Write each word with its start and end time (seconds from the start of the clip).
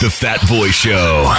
The 0.00 0.08
Fat 0.08 0.46
Boy 0.48 0.68
Show. 0.68 1.34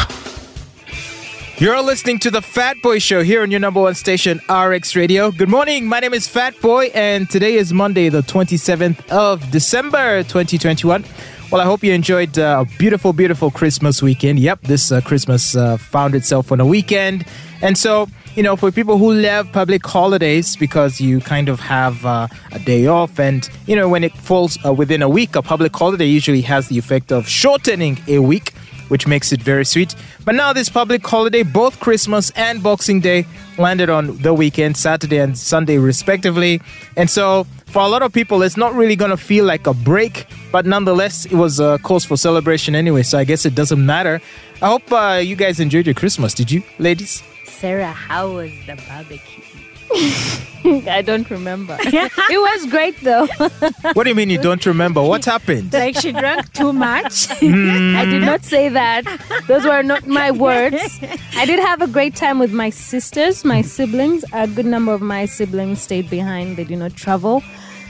You're 1.59 1.81
listening 1.81 2.19
to 2.19 2.29
the 2.29 2.41
Fat 2.41 2.75
Boy 2.81 2.99
Show 2.99 3.23
here 3.23 3.41
on 3.41 3.51
your 3.51 3.61
number 3.61 3.79
one 3.79 3.95
station, 3.95 4.41
RX 4.49 4.97
Radio. 4.97 5.31
Good 5.31 5.47
morning. 5.47 5.87
My 5.87 6.01
name 6.01 6.13
is 6.13 6.27
Fat 6.27 6.59
Boy, 6.59 6.87
and 6.93 7.29
today 7.29 7.55
is 7.55 7.71
Monday, 7.71 8.09
the 8.09 8.19
27th 8.21 9.07
of 9.07 9.49
December, 9.49 10.23
2021. 10.23 11.05
Well, 11.51 11.61
I 11.61 11.65
hope 11.65 11.83
you 11.83 11.93
enjoyed 11.93 12.37
uh, 12.37 12.63
a 12.63 12.77
beautiful, 12.77 13.11
beautiful 13.11 13.49
Christmas 13.49 14.03
weekend. 14.03 14.37
Yep, 14.37 14.61
this 14.61 14.91
uh, 14.91 15.01
Christmas 15.01 15.55
uh, 15.55 15.77
found 15.77 16.13
itself 16.13 16.51
on 16.51 16.59
a 16.59 16.65
weekend. 16.65 17.25
And 17.63 17.75
so, 17.75 18.07
you 18.35 18.43
know, 18.43 18.55
for 18.55 18.71
people 18.71 18.99
who 18.99 19.11
love 19.13 19.51
public 19.51 19.83
holidays 19.83 20.55
because 20.55 21.01
you 21.01 21.19
kind 21.21 21.49
of 21.49 21.59
have 21.59 22.05
uh, 22.05 22.27
a 22.51 22.59
day 22.59 22.85
off, 22.85 23.19
and, 23.19 23.49
you 23.65 23.75
know, 23.75 23.89
when 23.89 24.03
it 24.03 24.13
falls 24.13 24.63
uh, 24.63 24.71
within 24.71 25.01
a 25.01 25.09
week, 25.09 25.35
a 25.35 25.41
public 25.41 25.75
holiday 25.75 26.05
usually 26.05 26.41
has 26.41 26.67
the 26.67 26.77
effect 26.77 27.11
of 27.11 27.27
shortening 27.27 27.97
a 28.07 28.19
week 28.19 28.53
which 28.89 29.05
makes 29.07 29.31
it 29.31 29.41
very 29.41 29.63
sweet. 29.63 29.95
But 30.25 30.35
now, 30.35 30.51
this 30.51 30.67
public 30.67 31.05
holiday, 31.05 31.43
both 31.43 31.79
Christmas 31.79 32.31
and 32.31 32.61
Boxing 32.61 32.99
Day, 32.99 33.25
landed 33.57 33.89
on 33.89 34.17
the 34.17 34.33
weekend, 34.33 34.77
Saturday 34.77 35.19
and 35.19 35.37
Sunday, 35.37 35.77
respectively. 35.77 36.59
And 36.97 37.07
so, 37.07 37.45
for 37.67 37.83
a 37.83 37.87
lot 37.87 38.01
of 38.01 38.11
people, 38.11 38.41
it's 38.41 38.57
not 38.57 38.73
really 38.73 38.95
going 38.95 39.11
to 39.11 39.17
feel 39.17 39.45
like 39.45 39.67
a 39.67 39.75
break, 39.75 40.25
but 40.51 40.65
nonetheless, 40.65 41.25
it 41.25 41.33
was 41.33 41.59
a 41.59 41.79
cause 41.79 42.05
for 42.05 42.17
celebration 42.17 42.75
anyway. 42.75 43.03
So, 43.03 43.17
I 43.17 43.23
guess 43.23 43.45
it 43.45 43.55
doesn't 43.55 43.83
matter. 43.83 44.21
I 44.61 44.67
hope 44.67 44.91
uh, 44.91 45.21
you 45.23 45.35
guys 45.35 45.59
enjoyed 45.59 45.85
your 45.85 45.95
Christmas. 45.95 46.33
Did 46.33 46.51
you, 46.51 46.63
ladies? 46.79 47.23
Sarah, 47.45 47.91
how 47.91 48.31
was 48.31 48.51
the 48.65 48.75
barbecue? 48.87 49.43
I 50.89 51.01
don't 51.01 51.29
remember. 51.29 51.77
it 51.81 52.39
was 52.39 52.65
great 52.69 52.99
though. 53.01 53.27
What 53.93 54.03
do 54.03 54.09
you 54.09 54.15
mean 54.15 54.29
you 54.29 54.37
don't 54.37 54.63
remember? 54.65 55.01
What 55.01 55.25
happened? 55.25 55.73
Like 55.73 55.95
she 55.95 56.11
drank 56.11 56.51
too 56.53 56.73
much. 56.73 57.31
I 57.31 58.05
did 58.05 58.21
not 58.21 58.43
say 58.43 58.69
that. 58.69 59.03
Those 59.47 59.65
were 59.65 59.81
not 59.81 60.05
my 60.05 60.31
words. 60.31 60.99
I 61.35 61.45
did 61.45 61.59
have 61.59 61.81
a 61.81 61.87
great 61.87 62.15
time 62.15 62.39
with 62.39 62.51
my 62.53 62.69
sisters, 62.69 63.43
my 63.43 63.61
siblings. 63.61 64.23
A 64.33 64.47
good 64.47 64.65
number 64.65 64.93
of 64.93 65.01
my 65.01 65.25
siblings 65.25 65.81
stayed 65.81 66.09
behind. 66.09 66.57
They 66.57 66.65
did 66.65 66.77
not 66.79 66.95
travel. 66.95 67.41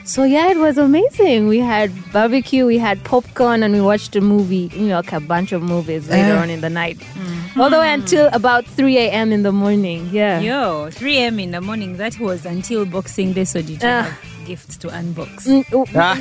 So 0.05 0.23
yeah, 0.23 0.49
it 0.49 0.57
was 0.57 0.77
amazing. 0.79 1.47
We 1.47 1.59
had 1.59 1.91
barbecue, 2.11 2.65
we 2.65 2.79
had 2.79 3.03
popcorn, 3.03 3.61
and 3.61 3.73
we 3.75 3.81
watched 3.81 4.15
a 4.15 4.21
movie, 4.21 4.71
you 4.73 4.87
know, 4.87 4.95
like 4.97 5.13
a 5.13 5.19
bunch 5.19 5.51
of 5.51 5.61
movies 5.61 6.09
later 6.09 6.35
on 6.35 6.49
in 6.49 6.61
the 6.61 6.69
night. 6.69 6.97
All 7.57 7.69
the 7.69 7.77
way 7.77 7.93
until 7.93 8.27
about 8.33 8.65
3 8.65 8.97
a.m. 8.97 9.31
in 9.31 9.43
the 9.43 9.51
morning. 9.51 10.09
Yeah. 10.11 10.39
Yo, 10.39 10.89
3 10.91 11.17
a.m. 11.17 11.39
in 11.39 11.51
the 11.51 11.61
morning. 11.61 11.97
That 11.97 12.19
was 12.19 12.45
until 12.45 12.85
Boxing 12.85 13.33
Day. 13.33 13.43
So 13.43 13.61
did 13.61 13.81
you 13.83 13.89
Ah. 13.89 14.03
have 14.03 14.17
gifts 14.47 14.77
to 14.77 14.87
unbox? 14.87 15.45
Mm, 15.45 15.65
oh, 15.73 15.85
Ah. 15.95 16.17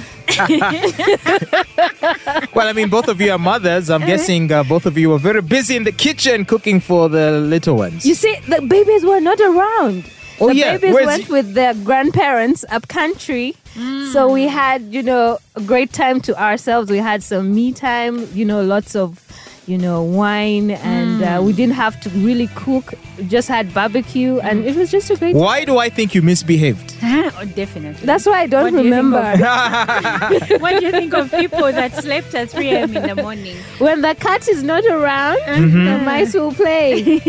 well, 2.55 2.69
I 2.69 2.73
mean, 2.75 2.89
both 2.91 3.09
of 3.09 3.21
you 3.21 3.33
are 3.33 3.39
mothers. 3.39 3.89
I'm 3.89 4.05
guessing 4.05 4.51
uh, 4.53 4.65
both 4.65 4.85
of 4.87 4.99
you 4.99 5.11
were 5.11 5.19
very 5.19 5.41
busy 5.43 5.77
in 5.77 5.85
the 5.85 5.93
kitchen 5.93 6.45
cooking 6.45 6.81
for 6.81 7.09
the 7.09 7.33
little 7.41 7.77
ones. 7.77 8.05
You 8.05 8.15
see, 8.15 8.37
the 8.49 8.61
babies 8.61 9.05
were 9.05 9.21
not 9.21 9.41
around. 9.41 10.05
Oh, 10.41 10.49
the 10.49 10.55
yeah. 10.55 10.77
babies 10.77 10.95
Where's 10.95 11.07
went 11.07 11.25
he- 11.25 11.33
with 11.33 11.55
their 11.55 11.75
grandparents 11.75 12.65
up 12.71 12.89
country. 12.89 13.57
Mm. 13.75 14.13
So 14.13 14.33
we 14.33 14.45
had, 14.49 14.83
you 14.83 15.03
know, 15.03 15.39
a 15.57 15.61
great 15.61 15.93
time 15.93 16.21
to 16.23 16.41
ourselves. 16.41 16.91
We 16.91 16.99
had 16.99 17.23
some 17.23 17.55
me 17.55 17.73
time, 17.73 18.29
you 18.35 18.45
know, 18.45 18.63
lots 18.63 18.95
of, 18.97 19.21
you 19.67 19.79
know, 19.79 20.03
wine, 20.03 20.71
and 20.71 21.18
uh, 21.23 21.43
we 21.43 21.53
didn't 21.53 21.75
have 21.75 22.01
to 22.01 22.11
really 22.11 22.47
cook. 22.55 22.95
Just 23.27 23.49
had 23.49 23.75
barbecue, 23.75 24.39
and 24.41 24.65
it 24.65 24.77
was 24.77 24.91
just 24.91 25.11
a 25.11 25.17
great. 25.17 25.35
Why 25.35 25.65
do 25.65 25.79
I 25.79 25.89
think 25.89 26.15
you 26.15 26.23
misbehaved? 26.23 26.95
oh, 27.03 27.45
definitely. 27.57 28.07
That's 28.07 28.27
why 28.27 28.41
I 28.43 28.47
don't 28.47 28.63
What 28.65 28.71
do 28.71 28.77
you 28.85 28.91
think 28.93 29.05
remember. 29.05 30.59
what 30.59 30.79
do 30.79 30.85
you 30.87 30.93
think 30.93 31.15
of 31.15 31.31
people 31.31 31.73
that 31.73 31.93
slept 31.95 32.35
at 32.35 32.51
3 32.51 32.69
a.m. 32.71 32.97
in 32.97 33.07
the 33.17 33.23
morning? 33.23 33.57
when 33.79 34.03
the 34.03 34.15
cat 34.15 34.47
is 34.49 34.63
not 34.63 34.85
around, 34.87 35.39
Mm-hmm. 35.49 35.85
the 35.85 35.99
mice 36.05 36.35
will 36.35 36.53
play. 36.53 37.21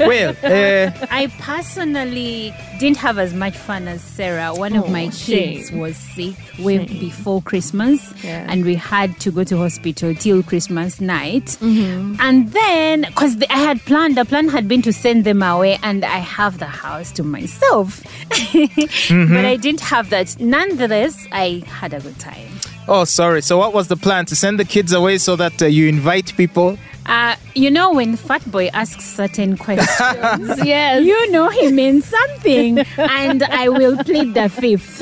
well, 0.00 0.34
uh, 0.42 0.90
I 1.10 1.28
personally 1.38 2.52
didn't 2.78 2.96
have 2.98 3.18
as 3.18 3.32
much 3.34 3.56
fun 3.56 3.88
as 3.88 4.02
Sarah. 4.02 4.54
One 4.54 4.74
of 4.76 4.84
Oh, 4.84 4.88
my 4.88 5.04
kids 5.08 5.68
shame. 5.68 5.78
was 5.78 5.96
sick 5.96 6.34
way 6.58 6.78
before 6.86 7.40
Christmas, 7.42 8.12
Yeah. 8.22 8.46
and 8.48 8.64
we 8.64 8.74
had 8.74 9.18
to 9.20 9.30
go 9.30 9.44
to 9.44 9.56
hospital 9.58 10.14
till 10.14 10.42
Christmas 10.42 11.00
night. 11.00 11.44
Mm-hmm. 11.60 12.16
And 12.20 12.52
then, 12.52 12.89
because 12.98 13.36
I 13.50 13.58
had 13.58 13.80
planned, 13.82 14.16
the 14.16 14.24
plan 14.24 14.48
had 14.48 14.68
been 14.68 14.82
to 14.82 14.92
send 14.92 15.24
them 15.24 15.42
away, 15.42 15.78
and 15.82 16.04
I 16.04 16.18
have 16.18 16.58
the 16.58 16.66
house 16.66 17.12
to 17.12 17.22
myself. 17.22 18.02
Mm-hmm. 19.10 19.34
But 19.34 19.44
I 19.44 19.56
didn't 19.56 19.80
have 19.80 20.10
that. 20.10 20.38
Nonetheless, 20.40 21.26
I 21.32 21.62
had 21.66 21.92
a 21.94 22.00
good 22.00 22.18
time. 22.18 22.48
oh, 22.88 23.04
sorry. 23.04 23.42
So, 23.42 23.58
what 23.58 23.72
was 23.72 23.88
the 23.88 23.96
plan? 23.96 24.26
To 24.26 24.36
send 24.36 24.58
the 24.58 24.64
kids 24.64 24.92
away 24.92 25.18
so 25.18 25.36
that 25.36 25.60
uh, 25.62 25.66
you 25.66 25.88
invite 25.88 26.34
people? 26.36 26.78
Uh, 27.06 27.34
you 27.54 27.70
know, 27.70 27.92
when 27.92 28.14
Fat 28.16 28.48
Boy 28.50 28.68
asks 28.72 29.04
certain 29.04 29.56
questions, 29.56 30.64
yes. 30.64 31.04
you 31.04 31.30
know 31.32 31.48
he 31.48 31.72
means 31.72 32.04
something, 32.06 32.78
and 32.98 33.42
I 33.42 33.68
will 33.68 33.96
plead 34.04 34.34
the 34.34 34.48
fifth. 34.48 35.00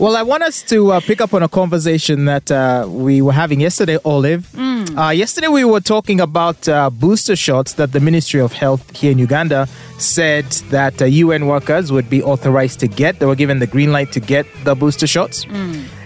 Well, 0.00 0.16
I 0.16 0.22
want 0.22 0.42
us 0.42 0.62
to 0.62 0.92
uh, 0.92 1.00
pick 1.00 1.20
up 1.20 1.34
on 1.34 1.42
a 1.42 1.48
conversation 1.48 2.24
that 2.24 2.50
uh, 2.50 2.86
we 2.88 3.20
were 3.20 3.32
having 3.32 3.60
yesterday, 3.60 3.98
Olive. 4.04 4.48
Uh, 4.96 5.10
yesterday, 5.10 5.48
we 5.48 5.64
were 5.64 5.80
talking 5.80 6.20
about 6.20 6.68
uh, 6.68 6.90
booster 6.90 7.36
shots 7.36 7.74
that 7.74 7.92
the 7.92 8.00
Ministry 8.00 8.40
of 8.40 8.52
Health 8.52 8.96
here 8.96 9.12
in 9.12 9.18
Uganda 9.18 9.68
said 9.98 10.46
that 10.70 11.00
uh, 11.00 11.04
UN 11.04 11.46
workers 11.46 11.92
would 11.92 12.08
be 12.10 12.22
authorized 12.22 12.80
to 12.80 12.88
get. 12.88 13.18
They 13.20 13.26
were 13.26 13.36
given 13.36 13.58
the 13.60 13.66
green 13.66 13.92
light 13.92 14.10
to 14.12 14.20
get 14.20 14.46
the 14.64 14.74
booster 14.74 15.06
shots. 15.06 15.44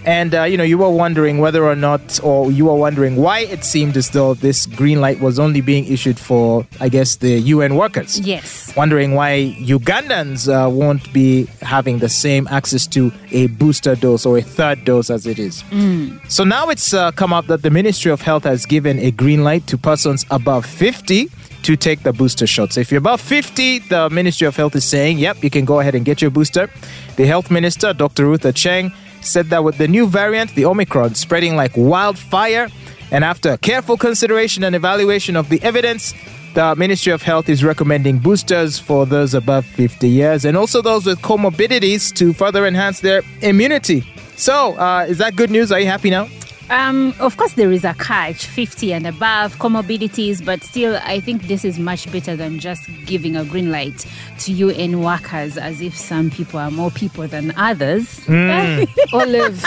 And, 0.05 0.35
uh, 0.35 0.43
you 0.43 0.57
know, 0.57 0.63
you 0.65 0.77
were 0.77 0.89
wondering 0.89 1.37
whether 1.37 1.63
or 1.63 1.75
not, 1.75 2.19
or 2.23 2.51
you 2.51 2.65
were 2.65 2.75
wondering 2.75 3.15
why 3.15 3.39
it 3.39 3.63
seemed 3.63 3.95
as 3.95 4.09
though 4.09 4.33
this 4.33 4.65
green 4.65 4.99
light 4.99 5.19
was 5.21 5.39
only 5.39 5.61
being 5.61 5.85
issued 5.85 6.19
for, 6.19 6.65
I 6.81 6.89
guess, 6.89 7.15
the 7.17 7.39
UN 7.39 7.75
workers 7.75 8.19
Yes. 8.19 8.73
wondering 8.75 9.13
why 9.13 9.55
Ugandans 9.61 10.47
uh, 10.49 10.69
won't 10.69 11.11
be 11.13 11.45
having 11.61 11.99
the 11.99 12.09
same 12.09 12.47
access 12.51 12.85
to 12.87 13.11
a 13.31 13.47
booster 13.47 13.95
dose 13.95 14.25
or 14.25 14.37
a 14.37 14.41
third 14.41 14.83
dose 14.85 15.09
as 15.09 15.25
it 15.25 15.39
is. 15.39 15.63
So 16.27 16.43
now 16.43 16.69
it's 16.69 16.93
uh, 16.93 17.11
come 17.11 17.31
up 17.31 17.47
that 17.47 17.61
the 17.61 17.69
Ministry 17.69 18.11
of 18.11 18.21
Health 18.21 18.43
has 18.43 18.65
given 18.65 18.99
a 18.99 19.11
green 19.11 19.43
light 19.43 19.67
to 19.67 19.77
persons 19.77 20.25
above 20.31 20.65
50 20.65 21.29
to 21.63 21.75
take 21.77 22.03
the 22.03 22.11
booster 22.11 22.45
shot. 22.45 22.73
So 22.73 22.81
if 22.81 22.91
you're 22.91 22.99
above 22.99 23.21
50, 23.21 23.79
the 23.79 24.09
Ministry 24.09 24.47
of 24.47 24.55
Health 24.57 24.75
is 24.75 24.83
saying, 24.83 25.17
yep, 25.19 25.41
you 25.41 25.49
can 25.49 25.63
go 25.63 25.79
ahead 25.79 25.95
and 25.95 26.03
get 26.03 26.21
your 26.21 26.29
booster. 26.31 26.69
The 27.15 27.25
Health 27.25 27.49
Minister, 27.49 27.93
Dr. 27.93 28.25
Ruth 28.25 28.41
Aceng, 28.43 28.91
said 29.23 29.47
that 29.47 29.63
with 29.63 29.77
the 29.77 29.87
new 29.87 30.07
variant, 30.07 30.53
the 30.55 30.65
Omicron, 30.65 31.15
spreading 31.15 31.55
like 31.55 31.71
wildfire, 31.75 32.69
and 33.11 33.23
after 33.23 33.57
careful 33.57 33.97
consideration 33.97 34.63
and 34.63 34.75
evaluation 34.75 35.35
of 35.35 35.49
the 35.49 35.61
evidence, 35.61 36.13
the 36.53 36.75
Ministry 36.75 37.11
of 37.11 37.21
Health 37.21 37.49
is 37.49 37.63
recommending 37.63 38.19
boosters 38.19 38.77
for 38.77 39.05
those 39.05 39.33
above 39.33 39.65
50 39.65 40.07
years 40.07 40.45
and 40.45 40.55
also 40.55 40.81
those 40.81 41.05
with 41.05 41.19
comorbidities 41.21 42.13
to 42.15 42.33
further 42.33 42.67
enhance 42.67 42.99
their 42.99 43.23
immunity. 43.41 44.03
So, 44.35 44.77
uh, 44.77 45.05
is 45.07 45.17
that 45.17 45.35
good 45.35 45.49
news? 45.49 45.71
Are 45.71 45.79
you 45.79 45.87
happy 45.87 46.09
now? 46.09 46.27
Um, 46.69 47.13
of 47.19 47.37
course, 47.37 47.53
there 47.53 47.71
is 47.71 47.83
a 47.83 47.93
catch 47.95 48.45
50 48.45 48.93
and 48.93 49.05
above 49.07 49.55
comorbidities, 49.57 50.43
but 50.43 50.63
still, 50.63 50.99
I 51.03 51.19
think 51.19 51.43
this 51.47 51.65
is 51.65 51.77
much 51.77 52.11
better 52.11 52.35
than 52.35 52.59
just 52.59 52.89
giving 53.05 53.35
a 53.35 53.43
green 53.45 53.71
light 53.71 54.05
to 54.39 54.51
UN 54.53 55.01
workers 55.01 55.57
as 55.57 55.81
if 55.81 55.95
some 55.95 56.29
people 56.31 56.59
are 56.59 56.71
more 56.71 56.89
people 56.91 57.27
than 57.27 57.53
others. 57.57 58.21
Olive, 59.13 59.61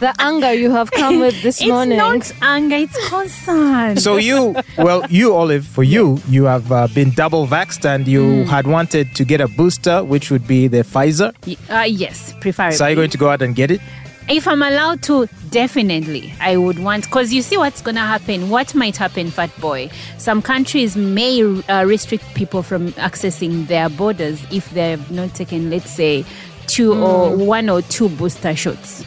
the 0.00 0.14
anger 0.18 0.52
you 0.52 0.70
have 0.70 0.90
come 0.90 1.20
with 1.20 1.40
this 1.42 1.60
It's 1.60 1.68
morning. 1.68 2.00
It's 2.00 2.30
not 2.40 2.48
anger, 2.48 2.76
it's 2.76 3.08
concern. 3.08 3.96
So, 3.98 4.16
you, 4.16 4.56
well, 4.78 5.04
you, 5.10 5.34
Olive, 5.34 5.66
for 5.66 5.84
you, 5.84 6.18
you 6.28 6.44
have 6.44 6.72
uh, 6.72 6.88
been 6.88 7.10
double 7.10 7.46
vaxxed 7.46 7.84
and 7.84 8.08
you 8.08 8.44
had 8.44 8.66
wanted 8.66 9.14
to 9.16 9.24
get 9.24 9.40
a 9.40 9.48
booster, 9.48 10.02
which 10.02 10.30
would 10.30 10.46
be 10.46 10.66
the 10.66 10.78
Pfizer. 10.78 11.34
Y- 11.46 11.56
uh, 11.72 11.82
yes, 11.84 12.34
preferably. 12.40 12.76
So, 12.76 12.86
are 12.86 12.90
you 12.90 12.96
going 12.96 13.10
to 13.10 13.18
go 13.18 13.28
out 13.28 13.42
and 13.42 13.54
get 13.54 13.70
it? 13.70 13.80
If 14.28 14.46
I'm 14.46 14.62
allowed 14.62 15.02
to, 15.04 15.28
definitely 15.50 16.32
I 16.40 16.56
would 16.56 16.78
want. 16.78 17.04
Because 17.04 17.32
you 17.32 17.42
see 17.42 17.56
what's 17.56 17.82
going 17.82 17.96
to 17.96 18.00
happen. 18.02 18.50
What 18.50 18.74
might 18.74 18.96
happen, 18.96 19.30
Fat 19.30 19.50
Boy? 19.60 19.90
Some 20.18 20.42
countries 20.42 20.96
may 20.96 21.42
uh, 21.42 21.84
restrict 21.84 22.24
people 22.34 22.62
from 22.62 22.92
accessing 22.92 23.66
their 23.66 23.88
borders 23.88 24.44
if 24.50 24.70
they've 24.70 25.10
not 25.10 25.34
taken, 25.34 25.70
let's 25.70 25.90
say, 25.90 26.24
two 26.66 26.94
or 26.94 27.36
one 27.36 27.68
or 27.68 27.82
two 27.82 28.08
booster 28.10 28.54
shots. 28.54 29.04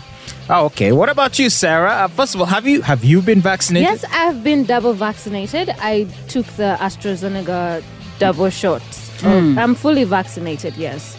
Oh, 0.49 0.65
okay. 0.65 0.91
What 0.91 1.09
about 1.09 1.39
you, 1.39 1.49
Sarah? 1.49 1.91
Uh, 1.91 2.07
first 2.07 2.35
of 2.35 2.41
all, 2.41 2.47
have 2.47 2.67
you 2.67 2.81
have 2.83 3.03
you 3.03 3.21
been 3.21 3.41
vaccinated? 3.41 3.89
Yes, 3.89 4.05
I've 4.11 4.43
been 4.43 4.63
double 4.63 4.93
vaccinated. 4.93 5.69
I 5.79 6.07
took 6.27 6.45
the 6.57 6.77
AstraZeneca 6.79 7.83
double 8.19 8.49
shot. 8.51 8.83
Oh, 9.23 9.55
I'm 9.57 9.73
fully 9.73 10.03
vaccinated, 10.03 10.75
yes. 10.75 11.17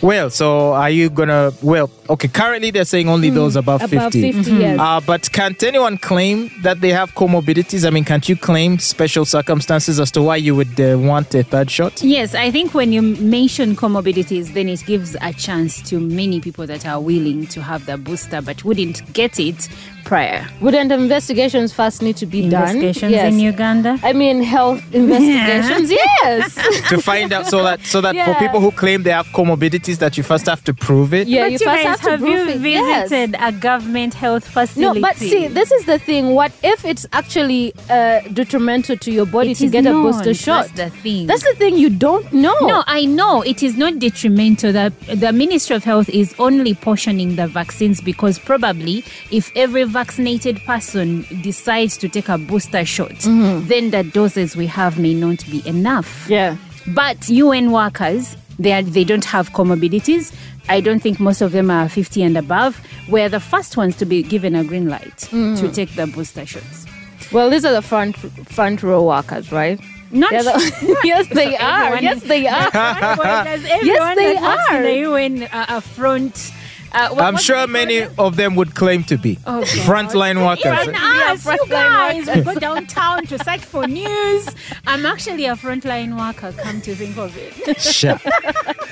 Well, 0.00 0.30
so 0.30 0.74
are 0.74 0.90
you 0.90 1.10
gonna? 1.10 1.50
Well, 1.60 1.90
Okay, 2.10 2.28
currently 2.28 2.70
they're 2.70 2.84
saying 2.84 3.08
only 3.08 3.30
those 3.30 3.54
above, 3.56 3.80
Hmm, 3.82 3.96
Above 3.96 4.12
50. 4.12 4.32
50, 4.32 4.52
yes. 4.52 4.78
Uh, 4.80 5.00
but 5.00 5.30
can't 5.32 5.62
anyone 5.62 5.98
claim 5.98 6.50
that 6.62 6.80
they 6.80 6.90
have 6.90 7.14
comorbidities? 7.14 7.86
I 7.86 7.90
mean, 7.90 8.04
can't 8.04 8.26
you 8.28 8.34
claim 8.36 8.78
special 8.78 9.24
circumstances 9.24 10.00
as 10.00 10.10
to 10.12 10.22
why 10.22 10.36
you 10.36 10.54
would 10.56 10.80
uh, 10.80 10.96
want 10.98 11.34
a 11.34 11.42
third 11.44 11.70
shot? 11.70 12.02
Yes, 12.02 12.34
I 12.34 12.50
think 12.50 12.72
when 12.72 12.92
you 12.92 13.02
mention 13.02 13.76
comorbidities, 13.76 14.54
then 14.54 14.68
it 14.68 14.84
gives 14.86 15.16
a 15.20 15.32
chance 15.34 15.82
to 15.90 16.00
many 16.00 16.40
people 16.40 16.66
that 16.66 16.86
are 16.86 17.00
willing 17.00 17.46
to 17.48 17.62
have 17.62 17.84
the 17.86 17.98
booster 17.98 18.40
but 18.40 18.64
wouldn't 18.64 19.12
get 19.12 19.38
it 19.38 19.68
prior. 20.04 20.46
Wouldn't 20.62 20.90
investigations 20.90 21.74
first 21.74 22.00
need 22.00 22.16
to 22.16 22.24
be 22.26 22.48
done? 22.48 22.62
Investigations 22.76 23.12
Yes. 23.12 23.32
in 23.34 23.40
Uganda. 23.40 23.98
I 24.02 24.14
mean, 24.14 24.42
health 24.42 24.82
investigations. 24.94 25.90
yes. 25.90 26.54
to 26.88 27.00
find 27.02 27.32
out 27.32 27.46
so 27.46 27.62
that 27.62 27.80
so 27.84 28.00
that 28.00 28.14
for 28.26 28.34
people 28.38 28.60
who 28.60 28.70
claim 28.70 29.02
they 29.02 29.10
have 29.10 29.26
comorbidities 29.28 29.98
that 29.98 30.16
you 30.16 30.22
first 30.22 30.46
have 30.46 30.64
to 30.64 30.72
prove 30.72 31.12
it. 31.12 31.28
Yeah, 31.28 31.42
but 31.42 31.52
you 31.52 31.58
you 31.58 31.66
first 31.66 31.84
have 31.86 31.97
have 32.00 32.20
you 32.20 32.48
it. 32.48 32.60
Yes. 32.60 33.08
visited 33.10 33.36
a 33.40 33.52
government 33.52 34.14
health 34.14 34.46
facility? 34.46 35.00
No, 35.00 35.06
but 35.06 35.16
see, 35.16 35.46
this 35.48 35.72
is 35.72 35.84
the 35.86 35.98
thing. 35.98 36.34
What 36.34 36.52
if 36.62 36.84
it's 36.84 37.06
actually 37.12 37.72
uh, 37.90 38.20
detrimental 38.32 38.96
to 38.96 39.10
your 39.10 39.26
body 39.26 39.52
It 39.52 39.58
to 39.58 39.68
get 39.68 39.86
a 39.86 39.92
booster 39.92 40.34
shot? 40.34 40.68
That's 40.74 40.92
the 40.94 41.00
thing. 41.02 41.26
That's 41.26 41.42
the 41.42 41.54
thing 41.56 41.76
you 41.76 41.90
don't 41.90 42.30
know. 42.32 42.56
No, 42.62 42.84
I 42.86 43.04
know 43.04 43.42
it 43.42 43.62
is 43.62 43.76
not 43.76 43.98
detrimental. 43.98 44.72
The, 44.72 44.92
the 45.14 45.32
Ministry 45.32 45.76
of 45.76 45.84
Health 45.84 46.08
is 46.08 46.34
only 46.38 46.74
portioning 46.74 47.36
the 47.36 47.46
vaccines 47.46 48.00
because 48.00 48.38
probably 48.38 49.04
if 49.30 49.52
every 49.56 49.84
vaccinated 49.84 50.58
person 50.64 51.26
decides 51.42 51.96
to 51.98 52.08
take 52.08 52.28
a 52.28 52.38
booster 52.38 52.84
shot, 52.84 53.12
then 53.20 53.90
the 53.90 54.02
doses 54.12 54.56
we 54.56 54.66
have 54.66 54.98
may 54.98 55.14
not 55.14 55.44
be 55.50 55.66
enough. 55.66 56.26
Yeah. 56.28 56.56
But 56.88 57.28
UN 57.28 57.70
workers, 57.70 58.36
they, 58.58 58.72
are, 58.72 58.82
they 58.82 59.04
don't 59.04 59.24
have 59.24 59.50
comorbidities. 59.52 60.32
I 60.68 60.80
don't 60.80 61.00
think 61.00 61.18
most 61.18 61.40
of 61.40 61.52
them 61.52 61.70
are 61.70 61.88
50 61.88 62.22
and 62.22 62.36
above. 62.36 62.80
We're 63.08 63.28
the 63.28 63.40
first 63.40 63.76
ones 63.76 63.96
to 63.96 64.04
be 64.04 64.22
given 64.22 64.54
a 64.54 64.64
green 64.64 64.88
light 64.88 65.16
to 65.30 65.70
take 65.72 65.94
the 65.94 66.06
booster 66.06 66.44
shots. 66.46 66.86
Well, 67.32 67.50
these 67.50 67.64
are 67.64 67.72
the 67.72 67.82
front 67.82 68.16
front 68.48 68.82
row 68.82 69.02
workers, 69.04 69.50
right? 69.52 69.80
Not 70.10 70.30
the- 70.30 70.98
yes, 71.04 71.26
they 71.34 71.56
are. 71.56 71.94
everyone 71.94 72.02
Yes, 72.08 72.22
they 72.22 72.46
are. 72.46 72.70
Everyone 72.74 74.16
they 74.16 74.36
are. 74.36 74.76
in 74.76 74.82
the 74.82 74.96
UN 75.10 75.42
uh, 75.52 75.66
a 75.68 75.80
front? 75.80 76.52
Uh, 76.92 77.08
what- 77.10 77.24
I'm 77.24 77.34
what 77.34 77.42
sure 77.42 77.66
many 77.66 78.06
call 78.06 78.26
of 78.28 78.36
them 78.36 78.54
would 78.56 78.74
claim 78.74 79.04
to 79.04 79.16
be 79.18 79.38
Oh, 79.46 79.62
frontline 79.86 80.44
workers. 80.44 80.66
Even 80.88 80.94
us, 80.96 81.44
you 81.44 81.66
guys, 81.68 82.26
we 82.26 82.42
go 82.42 82.54
downtown 82.54 83.26
to 83.26 83.38
search 83.44 83.60
for 83.60 83.86
news. 83.86 84.48
I'm 84.86 85.04
actually 85.04 85.44
a 85.46 85.54
frontline 85.54 86.16
worker. 86.18 86.52
Come 86.62 86.80
to 86.82 86.94
think 86.94 87.16
of 87.18 87.36
it. 87.36 87.80
Sure. 87.80 88.18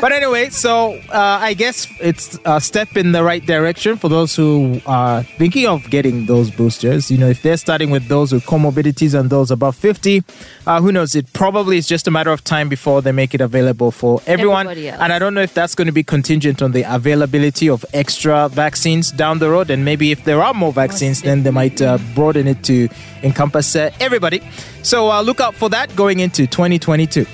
But 0.00 0.12
anyway, 0.12 0.50
so 0.50 0.92
uh, 1.08 1.38
I 1.40 1.54
guess 1.54 1.86
it's 2.00 2.38
a 2.44 2.60
step 2.60 2.96
in 2.96 3.12
the 3.12 3.22
right 3.24 3.44
direction 3.44 3.96
for 3.96 4.08
those 4.10 4.36
who 4.36 4.80
are 4.86 5.22
thinking 5.22 5.66
of 5.66 5.88
getting 5.88 6.26
those 6.26 6.50
boosters. 6.50 7.10
You 7.10 7.16
know, 7.18 7.28
if 7.28 7.40
they're 7.42 7.56
starting 7.56 7.90
with 7.90 8.08
those 8.08 8.32
with 8.32 8.44
comorbidities 8.44 9.18
and 9.18 9.30
those 9.30 9.50
above 9.50 9.74
50, 9.76 10.22
uh, 10.66 10.80
who 10.82 10.92
knows? 10.92 11.14
It 11.14 11.32
probably 11.32 11.78
is 11.78 11.86
just 11.86 12.06
a 12.06 12.10
matter 12.10 12.30
of 12.30 12.44
time 12.44 12.68
before 12.68 13.00
they 13.00 13.12
make 13.12 13.34
it 13.34 13.40
available 13.40 13.90
for 13.90 14.20
everyone. 14.26 14.66
And 14.68 15.12
I 15.12 15.18
don't 15.18 15.32
know 15.32 15.40
if 15.40 15.54
that's 15.54 15.74
going 15.74 15.86
to 15.86 15.92
be 15.92 16.02
contingent 16.04 16.60
on 16.60 16.72
the 16.72 16.82
availability 16.82 17.68
of 17.70 17.85
extra 17.92 18.48
vaccines 18.48 19.10
down 19.10 19.38
the 19.38 19.50
road. 19.50 19.70
And 19.70 19.84
maybe 19.84 20.10
if 20.12 20.24
there 20.24 20.42
are 20.42 20.54
more 20.54 20.72
vaccines, 20.72 21.22
then 21.22 21.42
they 21.42 21.50
might 21.50 21.80
uh, 21.80 21.98
broaden 22.14 22.46
it 22.46 22.62
to 22.64 22.88
encompass 23.22 23.74
uh, 23.76 23.90
everybody. 24.00 24.42
So 24.82 25.10
uh, 25.10 25.22
look 25.22 25.40
out 25.40 25.54
for 25.54 25.68
that 25.70 25.94
going 25.96 26.20
into 26.20 26.46
2022. 26.46 27.26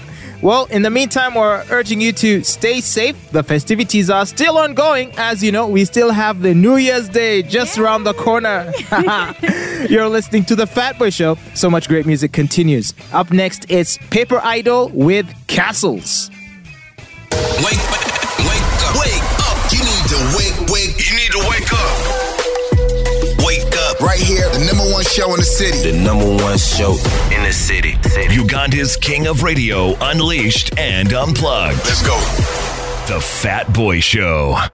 Well, 0.43 0.64
in 0.66 0.82
the 0.82 0.90
meantime, 0.90 1.34
we're 1.34 1.64
urging 1.70 2.00
you 2.00 2.10
to 2.14 2.43
stay 2.43 2.81
safe. 2.81 3.31
The 3.31 3.44
festivities 3.44 4.10
are 4.10 4.26
still 4.26 4.58
ongoing. 4.58 5.12
As 5.16 5.40
you 5.40 5.52
know, 5.52 5.69
we 5.69 5.84
still 5.84 6.10
have 6.10 6.43
the 6.43 6.52
New 6.52 6.78
Year's 6.78 7.08
Day 7.08 7.43
just 7.43 7.78
around 7.78 8.02
the 8.02 8.12
corner. 8.12 8.72
You're 9.88 10.08
listening 10.08 10.44
to 10.46 10.56
The 10.56 10.66
Fat 10.66 10.98
Boy 10.98 11.10
Show. 11.10 11.38
So 11.55 11.70
much 11.70 11.87
great 11.87 12.06
music 12.06 12.32
continues. 12.32 12.93
Up 13.12 13.31
next, 13.31 13.66
it's 13.69 13.98
Paper 14.10 14.40
Idol 14.43 14.88
with 14.88 15.32
Castles. 15.46 16.28
Wake, 17.31 17.90
wake 17.93 18.01
wake, 20.36 20.58
wake. 20.70 20.94
You 21.10 21.16
need 21.16 21.32
to 21.32 21.42
wake 21.50 21.72
up. 21.72 21.96
Wake 23.44 23.76
up. 23.88 24.00
Right 24.00 24.20
here, 24.20 24.48
the 24.50 24.64
number 24.66 24.84
one 24.92 25.04
show 25.04 25.30
in 25.34 25.38
the 25.38 25.44
city. 25.44 25.90
The 25.90 25.98
number 25.98 26.26
one 26.42 26.58
show 26.58 26.92
in 27.34 27.42
the 27.42 27.52
city. 27.52 27.96
Uganda's 28.30 28.96
King 28.96 29.26
of 29.26 29.42
Radio, 29.42 29.94
Unleashed 30.00 30.78
and 30.78 31.12
Unplugged. 31.12 31.78
Let's 31.84 32.02
go. 32.06 32.16
The 33.12 33.20
Fat 33.20 33.72
Boy 33.72 34.00
Show. 34.00 34.62